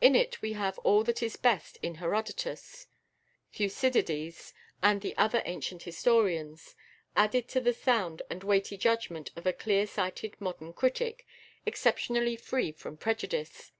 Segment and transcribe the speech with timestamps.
[0.00, 2.86] In it we have all that is best in Herodotus,
[3.52, 6.76] Thucydides, and the other ancient historians,
[7.16, 11.26] added to the sound and weighty judgment of a clear sighted modern critic,
[11.66, 13.72] exceptionally free from prejudice.